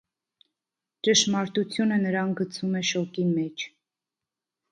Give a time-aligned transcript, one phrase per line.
[1.07, 3.67] Ճշմարտությունը նրան գցում է շոկի մեջ։